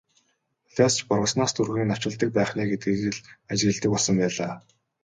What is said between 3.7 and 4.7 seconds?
болсон байлаа.